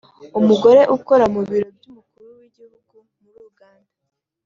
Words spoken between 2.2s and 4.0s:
w’Igihugu muri Uganda